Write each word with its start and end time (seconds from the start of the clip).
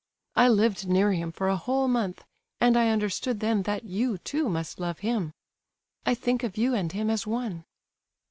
I 0.35 0.47
lived 0.47 0.87
near 0.87 1.11
him 1.13 1.31
for 1.31 1.47
a 1.47 1.55
whole 1.55 1.87
month, 1.87 2.23
and 2.59 2.75
I 2.75 2.89
understood 2.89 3.39
then 3.39 3.61
that 3.69 3.83
you, 3.83 4.17
too, 4.17 4.49
must 4.49 4.79
love 4.79 4.97
him. 5.05 5.31
I 6.07 6.15
think 6.15 6.41
of 6.41 6.57
you 6.57 6.73
and 6.73 6.91
him 6.91 7.11
as 7.11 7.27
one." 7.27 7.65